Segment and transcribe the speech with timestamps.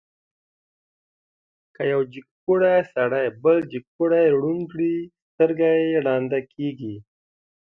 [1.75, 4.93] که یو جګپوړی سړی بل جګپوړی ړوند کړي،
[5.33, 6.95] سترګه یې ړنده کېږي.